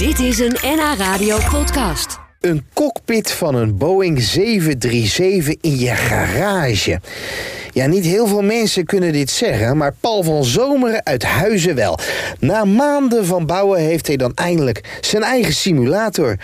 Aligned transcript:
Dit 0.00 0.18
is 0.18 0.38
een 0.38 0.56
NH 0.62 0.98
Radio 0.98 1.38
podcast. 1.50 2.18
Een 2.40 2.66
cockpit 2.74 3.30
van 3.30 3.54
een 3.54 3.76
Boeing 3.76 4.22
737 4.22 5.54
in 5.60 5.78
je 5.78 5.94
garage. 5.94 7.00
Ja, 7.72 7.86
niet 7.86 8.04
heel 8.04 8.26
veel 8.26 8.42
mensen 8.42 8.84
kunnen 8.84 9.12
dit 9.12 9.30
zeggen, 9.30 9.76
maar 9.76 9.94
Paul 10.00 10.22
van 10.22 10.44
Zomeren 10.44 11.04
uit 11.04 11.22
Huizen 11.22 11.74
wel. 11.74 11.98
Na 12.38 12.64
maanden 12.64 13.26
van 13.26 13.46
bouwen 13.46 13.80
heeft 13.80 14.06
hij 14.06 14.16
dan 14.16 14.34
eindelijk 14.34 14.98
zijn 15.00 15.22
eigen 15.22 15.54
simulator. 15.54 16.36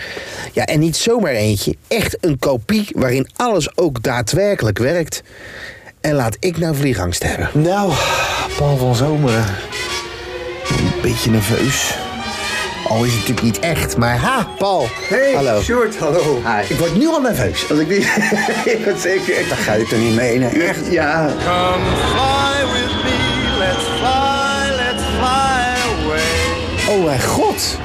Ja, 0.53 0.65
en 0.65 0.79
niet 0.79 0.95
zomaar 0.95 1.33
eentje, 1.33 1.75
echt 1.87 2.17
een 2.21 2.39
kopie 2.39 2.87
waarin 2.91 3.29
alles 3.35 3.77
ook 3.77 4.03
daadwerkelijk 4.03 4.77
werkt. 4.77 5.23
En 6.01 6.13
laat 6.13 6.37
ik 6.39 6.57
nou 6.57 6.75
vliegangst 6.75 7.23
hebben. 7.23 7.49
Nou, 7.53 7.93
Paul 8.57 8.77
van 8.77 8.95
Zomeren. 8.95 9.45
Een 10.69 11.01
beetje 11.01 11.31
nerveus. 11.31 12.06
Al 12.87 13.03
is 13.03 13.11
het 13.11 13.19
natuurlijk 13.19 13.41
niet 13.41 13.59
echt, 13.59 13.97
maar 13.97 14.17
ha, 14.17 14.47
Paul. 14.57 14.87
Hey, 15.09 15.33
Hallo. 15.33 15.61
Sjoerd, 15.61 15.97
hallo. 15.97 16.41
Hi. 16.43 16.73
Ik 16.73 16.79
word 16.79 16.95
nu 16.95 17.07
al 17.07 17.21
nerveus. 17.21 17.69
Als 17.69 17.79
ik 17.79 17.87
niet... 17.87 18.03
Zeker. 19.01 19.47
Daar 19.49 19.57
ga 19.57 19.73
je 19.73 19.85
toch 19.87 19.99
niet 19.99 20.15
mee, 20.15 20.37
nee? 20.39 20.63
Echt? 20.63 20.91
Ja. 20.91 21.25
Come 21.25 21.85
fly 22.11 22.65
with 22.73 23.03
me, 23.03 23.57
let's 23.57 23.83
fly, 23.83 24.75
let's 24.75 25.03
fly 25.03 25.75
away. 26.05 26.97
Oh 26.97 27.05
mijn 27.05 27.21
god. 27.21 27.77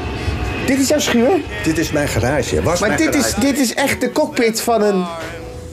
Dit 0.66 0.78
is 0.78 0.88
jouw 0.88 0.98
schuur? 0.98 1.40
Dit 1.62 1.78
is 1.78 1.90
mijn 1.90 2.08
garage. 2.08 2.62
Was 2.62 2.80
Maar 2.80 2.88
mijn 2.88 3.00
dit 3.00 3.14
is, 3.14 3.34
dit 3.34 3.58
is 3.58 3.74
echt 3.74 4.00
de 4.00 4.12
cockpit 4.12 4.60
van 4.60 4.82
een, 4.82 5.04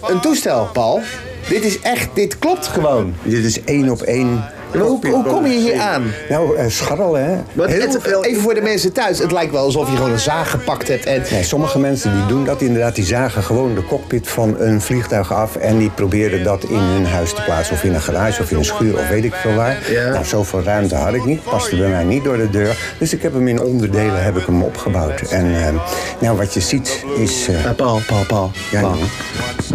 een 0.07 0.19
toestel, 0.19 0.69
Paul. 0.73 1.01
Dit 1.49 1.63
is 1.63 1.79
echt, 1.79 2.07
dit 2.13 2.39
klopt 2.39 2.67
gewoon. 2.67 3.13
Dit 3.23 3.43
is 3.45 3.63
één 3.63 3.89
op 3.89 4.01
één. 4.01 4.43
Hoe, 4.73 5.07
hoe 5.07 5.23
kom 5.23 5.45
je 5.45 5.57
hier 5.59 5.79
aan? 5.79 6.03
Nou, 6.29 6.57
eh, 6.57 6.65
scharrelen, 6.67 7.25
hè? 7.25 7.65
Heel 7.67 7.81
het- 7.81 7.97
veel... 8.01 8.23
Even 8.25 8.41
voor 8.41 8.53
de 8.53 8.61
mensen 8.61 8.91
thuis. 8.93 9.19
Het 9.19 9.31
lijkt 9.31 9.51
wel 9.51 9.63
alsof 9.63 9.89
je 9.89 9.95
gewoon 9.95 10.11
een 10.11 10.19
zaag 10.19 10.49
gepakt 10.51 10.87
hebt 10.87 11.05
en... 11.05 11.21
Nee, 11.31 11.43
sommige 11.43 11.79
mensen 11.79 12.11
die 12.15 12.25
doen 12.25 12.45
dat 12.45 12.61
inderdaad. 12.61 12.95
Die 12.95 13.05
zagen 13.05 13.43
gewoon 13.43 13.75
de 13.75 13.83
cockpit 13.85 14.27
van 14.27 14.55
een 14.59 14.81
vliegtuig 14.81 15.33
af... 15.33 15.55
en 15.55 15.77
die 15.77 15.89
probeerden 15.89 16.43
dat 16.43 16.63
in 16.63 16.77
hun 16.79 17.05
huis 17.05 17.33
te 17.33 17.41
plaatsen. 17.41 17.75
Of 17.75 17.83
in 17.83 17.93
een 17.93 18.01
garage 18.01 18.41
of 18.41 18.51
in 18.51 18.57
een 18.57 18.65
schuur 18.65 18.93
of 18.93 19.07
weet 19.09 19.23
ik 19.23 19.33
veel 19.33 19.53
waar. 19.55 19.77
Ja. 19.91 20.09
Nou, 20.09 20.25
zoveel 20.25 20.63
ruimte 20.63 20.95
had 20.95 21.13
ik 21.13 21.25
niet. 21.25 21.43
Paste 21.43 21.75
bij 21.77 21.89
mij 21.89 22.03
niet 22.03 22.23
door 22.23 22.37
de 22.37 22.49
deur. 22.49 22.77
Dus 22.99 23.13
ik 23.13 23.21
heb 23.21 23.33
hem 23.33 23.47
in 23.47 23.61
onderdelen 23.61 24.23
heb 24.23 24.37
ik 24.37 24.45
hem 24.45 24.63
opgebouwd. 24.63 25.21
En 25.21 25.45
eh, 25.55 25.73
nou, 26.19 26.37
wat 26.37 26.53
je 26.53 26.59
ziet 26.61 27.05
is... 27.17 27.47
eh, 27.47 27.71
Paul, 27.75 28.01
Paul, 28.07 28.25
Paul. 28.27 28.51
Ja. 28.71 28.81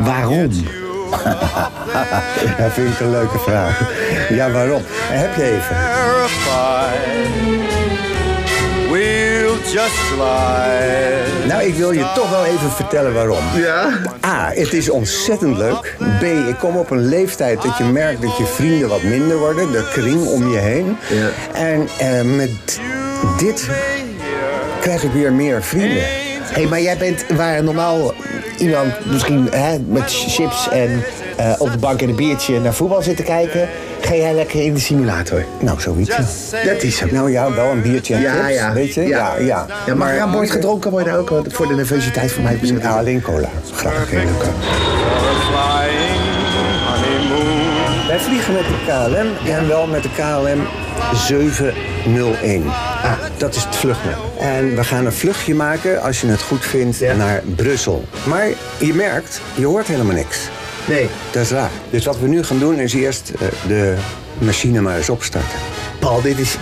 Waarom? 0.01 0.51
Dat 2.59 2.73
vind 2.73 2.93
ik 2.93 3.01
een 3.01 3.11
leuke 3.11 3.39
vraag. 3.39 3.81
Ja, 4.29 4.51
waarom? 4.51 4.83
Heb 4.87 5.37
je 5.37 5.43
even? 5.43 5.77
Terrified, 5.77 6.95
we'll 8.91 9.73
just 9.73 9.95
glide. 9.95 11.47
Nou, 11.47 11.63
ik 11.63 11.75
wil 11.75 11.93
je 11.93 12.13
toch 12.15 12.31
wel 12.31 12.45
even 12.45 12.71
vertellen 12.71 13.15
waarom. 13.15 13.45
Ja? 13.55 13.89
A, 14.27 14.51
het 14.55 14.73
is 14.73 14.91
ontzettend 14.91 15.57
leuk. 15.57 15.97
B, 16.21 16.23
ik 16.23 16.57
kom 16.59 16.77
op 16.77 16.91
een 16.91 17.09
leeftijd 17.09 17.63
dat 17.63 17.79
je 17.79 17.85
merkt 17.85 18.23
dat 18.23 18.37
je 18.37 18.45
vrienden 18.45 18.89
wat 18.89 19.03
minder 19.03 19.39
worden. 19.39 19.73
De 19.73 19.89
kring 19.93 20.27
om 20.27 20.51
je 20.51 20.59
heen. 20.59 20.97
Ja. 21.09 21.29
En 21.53 21.89
eh, 21.99 22.23
met 22.23 22.81
dit 23.39 23.69
krijg 24.81 25.03
ik 25.03 25.13
weer 25.13 25.33
meer 25.33 25.63
vrienden. 25.63 26.03
Hé, 26.03 26.61
hey, 26.61 26.67
maar 26.67 26.81
jij 26.81 26.97
bent 26.97 27.25
waar 27.37 27.65
normaal 27.65 28.15
iemand 28.59 29.07
misschien 29.07 29.49
hè, 29.51 29.79
met 29.79 30.03
chips 30.07 30.69
en 30.69 31.05
eh, 31.37 31.55
op 31.59 31.73
de 31.73 31.79
bank 31.79 32.03
en 32.03 32.09
een 32.09 32.17
biertje 32.17 32.61
naar 32.61 32.75
voetbal 32.75 33.03
zit 33.03 33.17
te 33.17 33.23
kijken, 33.23 33.69
ga 34.01 34.15
jij 34.15 34.35
lekker 34.35 34.63
in 34.63 34.75
de 34.75 34.81
simulator. 34.81 35.45
Nou, 35.61 35.81
zoiets. 35.81 36.17
Dat 36.65 36.83
is 36.83 37.01
hem. 37.01 37.09
Nou 37.13 37.31
ja, 37.31 37.55
wel 37.55 37.71
een 37.71 37.83
biertje 37.83 38.15
en 38.15 38.23
chips, 38.23 38.73
weet 38.73 38.95
je? 38.95 39.03
Ja, 39.03 39.37
ja. 39.39 39.67
Ja, 39.87 39.95
mag 39.95 40.11
er 40.11 40.21
aan 40.21 40.31
boord 40.31 40.51
gedronken 40.51 40.91
worden 40.91 41.15
ook 41.15 41.29
want 41.29 41.53
voor 41.53 41.69
de 41.69 41.75
nervositeit 41.75 42.33
van 42.33 42.43
mij? 42.43 42.59
Ja, 42.63 42.99
alleen 42.99 43.23
cola. 43.23 43.49
Graag. 43.75 44.11
Wij 48.09 48.21
vliegen 48.21 48.55
met 48.55 48.63
de 48.63 48.77
KLM 48.87 49.51
en 49.51 49.69
wel 49.69 49.87
met 49.87 50.03
de 50.03 50.09
KLM 50.11 50.84
701. 51.13 52.65
Ah, 53.03 53.13
dat 53.37 53.55
is 53.55 53.65
het 53.65 53.77
vluchtnummer. 53.77 54.23
En 54.39 54.77
we 54.77 54.85
gaan 54.85 55.07
een 55.07 55.13
vluchtje 55.13 55.55
maken, 55.55 56.03
als 56.03 56.21
je 56.21 56.27
het 56.27 56.43
goed 56.43 56.65
vindt, 56.65 57.01
naar 57.17 57.43
Brussel. 57.57 58.05
Maar 58.27 58.49
je 58.79 58.95
merkt, 58.95 59.41
je 59.55 59.67
hoort 59.67 59.87
helemaal 59.87 60.15
niks. 60.15 60.39
Nee. 60.89 61.09
Dat 61.31 61.43
is 61.43 61.51
raar. 61.51 61.71
Dus 61.91 62.05
wat 62.05 62.19
we 62.19 62.29
nu 62.29 62.43
gaan 62.43 62.59
doen 62.59 62.79
is 62.79 62.95
eerst 62.95 63.33
eh, 63.41 63.49
de 63.67 63.97
machine 64.39 64.81
maar 64.81 64.97
eens 64.97 65.11
opstarten. 65.11 65.59
Paul, 65.99 66.23
dit 66.23 66.39
is. 66.39 66.57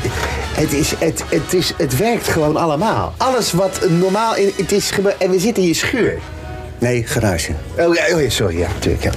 Het, 0.54 0.72
is, 0.72 0.94
het, 0.98 1.24
het, 1.28 1.54
is, 1.54 1.74
het 1.76 1.96
werkt 1.96 2.28
gewoon 2.28 2.56
allemaal. 2.56 3.14
Alles 3.16 3.52
wat 3.52 3.88
normaal. 3.88 4.34
Het 4.56 4.72
is 4.72 4.92
en 5.18 5.30
we 5.30 5.38
zitten 5.38 5.62
in 5.62 5.68
je 5.68 5.74
schuur. 5.74 6.18
Nee, 6.82 7.02
garage. 7.06 7.52
Oh 7.78 7.94
ja, 7.94 8.02
oh 8.14 8.20
ja, 8.22 8.28
sorry, 8.30 8.58
ja, 8.58 8.66
natuurlijk. 8.74 9.02
Ja. 9.02 9.10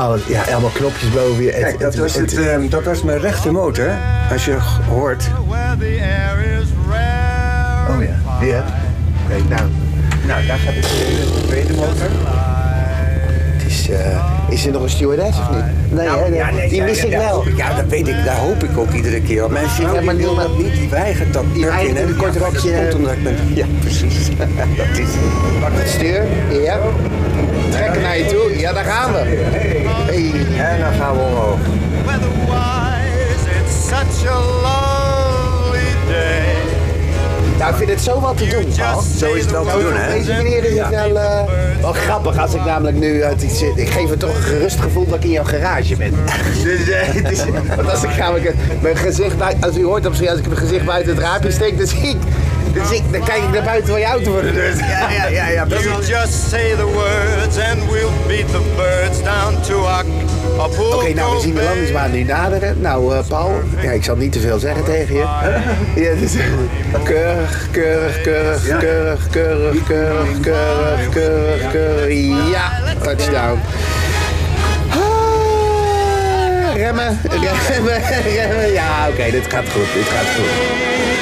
Alles, 0.00 0.20
ja, 0.28 0.42
allemaal 0.52 0.70
knopjes 0.70 1.10
boven 1.10 1.42
je. 1.44 1.50
Het- 1.50 1.60
Kijk, 1.62 1.80
dat 1.80 1.94
was, 1.94 2.14
het- 2.14 2.30
het, 2.36 2.46
eh, 2.46 2.70
dat 2.70 2.84
was 2.84 3.02
mijn 3.02 3.18
rechtermotor. 3.20 3.90
Als 4.32 4.44
je 4.44 4.56
hoort. 4.88 5.24
Oh 7.88 8.02
ja. 8.02 8.46
Ja. 8.46 8.64
Oké, 9.26 9.42
nou. 9.48 9.70
Nou, 10.26 10.46
daar 10.46 10.58
gaat 10.58 10.74
de 10.74 10.80
tweede, 10.80 11.20
de 11.40 11.46
tweede 11.46 11.72
motor. 11.74 12.08
Het 13.56 13.70
is, 13.70 13.88
eh, 13.90 14.48
is 14.50 14.66
er 14.66 14.72
nog 14.72 14.82
een 14.82 14.88
stewardess 14.90 15.38
of 15.38 15.50
niet? 15.50 15.64
Nee, 15.90 16.08
hè, 16.08 16.50
nee, 16.52 16.68
die 16.68 16.82
mis 16.82 17.04
ik 17.04 17.10
wel. 17.10 17.44
Ja, 17.56 17.74
dat 17.74 17.84
weet 17.88 18.08
ik. 18.08 18.24
Daar 18.24 18.36
hoop 18.36 18.62
ik 18.64 18.78
ook 18.78 18.92
iedere 18.92 19.20
keer 19.20 19.44
op. 19.44 19.50
Mensen 19.50 19.82
Ja, 19.82 19.88
zeggen, 19.88 20.04
maar 20.04 20.14
die 20.16 20.24
wil 20.24 20.34
dat 20.34 20.58
niet. 20.58 20.72
Die 20.72 20.88
weigert 20.88 21.32
dat. 21.32 21.44
Die 21.52 21.66
weigert 21.66 21.98
in 21.98 22.06
een 22.08 22.16
kort 22.16 22.36
rokje. 22.36 22.70
Dat 22.72 22.80
komt 22.82 22.94
omdat 22.94 23.12
ik 23.12 23.22
ben... 23.22 23.36
Ja, 23.54 23.66
precies. 23.80 24.28
dat 24.76 24.98
is 24.98 25.08
Pak 25.60 25.70
het 25.72 25.88
stuur. 25.88 26.22
Ja. 26.62 26.78
Trekken 27.70 28.02
naar 28.02 28.18
je 28.18 28.24
toe. 28.26 28.58
Ja, 28.58 28.72
daar 28.72 28.81
gaan 28.92 29.12
we. 29.12 29.18
Hey. 29.18 30.32
En 30.72 30.80
dan 30.80 30.92
gaan 30.92 31.14
we 31.16 31.20
omhoog. 31.22 31.58
Weather-wise, 32.06 33.44
it's 33.64 33.88
such 33.88 34.30
a 34.30 34.38
lovely 34.38 35.92
day. 36.08 36.50
Nou, 37.58 37.70
ik 37.70 37.76
vind 37.76 37.90
het 37.90 38.00
zo 38.00 38.20
wat 38.20 38.36
te 38.36 38.46
doen, 38.46 38.66
Paul. 38.76 39.00
Zo 39.18 39.32
is 39.32 39.42
het 39.42 39.50
wel 39.50 39.64
te 39.64 39.70
doen, 39.82 39.96
hè? 39.96 40.06
Op 40.06 40.12
deze 40.18 40.32
manier 40.32 40.64
is 40.64 40.78
het 40.78 40.88
wel, 40.88 41.18
eh, 41.18 41.40
wel 41.80 41.92
grappig 41.92 42.38
als 42.38 42.54
ik 42.54 42.64
namelijk 42.64 42.96
nu... 42.96 43.24
uit 43.24 43.42
iets 43.42 43.58
zit. 43.58 43.78
ik 43.78 43.88
geef 43.88 44.10
het 44.10 44.18
toch 44.20 44.34
een 44.36 44.42
gerust 44.42 44.80
gevoel 44.80 45.06
dat 45.06 45.14
ik 45.16 45.24
in 45.24 45.30
jouw 45.30 45.44
garage 45.44 45.96
ben. 45.96 46.10
dus, 46.64 46.88
eh, 46.88 47.00
het 47.02 47.30
is, 47.30 47.44
want 47.76 47.90
als 47.90 48.02
ik 48.02 48.16
namelijk 48.16 48.54
mijn 48.80 48.96
gezicht... 48.96 49.38
bui- 49.38 49.56
Als 49.60 49.76
u 49.76 49.84
hoort 49.84 50.06
op 50.06 50.14
zich, 50.14 50.28
als 50.28 50.38
ik 50.38 50.46
mijn 50.46 50.58
gezicht 50.58 50.84
buiten 50.84 51.14
het 51.14 51.22
raampje 51.22 51.50
steek, 51.50 51.78
dan 51.78 51.86
zie 51.86 52.08
ik... 52.08 52.16
Dan, 52.74 52.86
zie 52.86 52.96
ik, 52.96 53.12
dan 53.12 53.22
kijk 53.24 53.42
ik 53.42 53.52
naar 53.52 53.62
buiten 53.62 53.90
waar 53.90 54.00
je 54.00 54.06
auto 54.06 54.32
voor 54.32 54.42
de 54.42 54.52
deur 54.52 54.72
staat. 54.74 54.88
Ja, 54.88 55.10
ja, 55.10 55.26
ja, 55.26 55.48
ja. 55.48 55.66
You 55.66 56.04
just 56.04 56.48
say 56.48 56.74
the 56.76 56.84
words 56.84 57.41
Oké, 60.58 60.94
okay, 60.94 61.12
nou 61.12 61.34
we 61.34 61.40
zien 61.40 61.54
de 61.54 61.62
landingsbaan 61.62 62.10
nu 62.10 62.22
naderen. 62.22 62.80
Nou, 62.80 63.16
eh, 63.16 63.26
Paul, 63.28 63.52
ja, 63.82 63.90
ik 63.90 64.04
zal 64.04 64.16
niet 64.16 64.32
te 64.32 64.40
veel 64.40 64.58
zeggen 64.58 64.84
tegen 64.84 65.14
je. 65.14 65.26
Dus, 66.20 66.32
ja, 66.32 66.40
keurig, 67.04 67.68
keurig, 67.70 68.22
keurig, 68.22 68.78
keurig, 68.78 69.28
keurig, 69.30 69.86
keurig, 69.86 70.40
keurig, 70.40 71.08
keurig, 71.08 71.70
keurig. 71.70 72.50
Ja, 72.50 72.70
touchdown. 73.02 73.60
Ah, 74.90 76.74
remmen, 76.74 77.20
remmen, 77.30 78.00
remmen. 78.34 78.72
Ja, 78.72 79.08
oké, 79.08 79.30
dit 79.30 79.46
gaat 79.48 79.64
goed, 79.72 79.92
dit 79.94 80.08
gaat 80.08 80.26
goed. 80.34 81.21